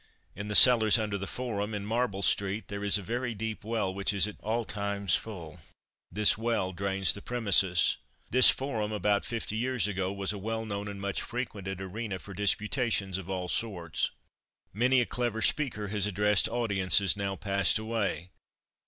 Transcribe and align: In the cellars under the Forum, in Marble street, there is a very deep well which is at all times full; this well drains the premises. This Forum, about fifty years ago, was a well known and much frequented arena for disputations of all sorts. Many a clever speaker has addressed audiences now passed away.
In 0.35 0.47
the 0.47 0.55
cellars 0.55 0.97
under 0.97 1.15
the 1.19 1.27
Forum, 1.27 1.75
in 1.75 1.85
Marble 1.85 2.23
street, 2.23 2.69
there 2.69 2.83
is 2.83 2.97
a 2.97 3.03
very 3.03 3.35
deep 3.35 3.63
well 3.63 3.93
which 3.93 4.13
is 4.13 4.27
at 4.27 4.39
all 4.41 4.65
times 4.65 5.13
full; 5.13 5.59
this 6.11 6.39
well 6.39 6.73
drains 6.73 7.13
the 7.13 7.21
premises. 7.21 7.97
This 8.31 8.49
Forum, 8.49 8.91
about 8.91 9.25
fifty 9.25 9.55
years 9.55 9.87
ago, 9.87 10.11
was 10.11 10.33
a 10.33 10.39
well 10.39 10.65
known 10.65 10.87
and 10.87 10.99
much 10.99 11.21
frequented 11.21 11.79
arena 11.79 12.17
for 12.17 12.33
disputations 12.33 13.19
of 13.19 13.29
all 13.29 13.47
sorts. 13.47 14.09
Many 14.73 15.01
a 15.01 15.05
clever 15.05 15.39
speaker 15.43 15.89
has 15.89 16.07
addressed 16.07 16.49
audiences 16.49 17.15
now 17.15 17.35
passed 17.35 17.77
away. 17.77 18.31